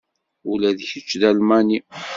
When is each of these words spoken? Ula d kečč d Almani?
Ula 0.51 0.69
d 0.77 0.79
kečč 0.89 1.09
d 1.21 1.23
Almani? 1.29 1.79